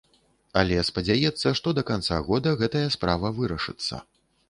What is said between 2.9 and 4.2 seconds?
справа вырашыцца.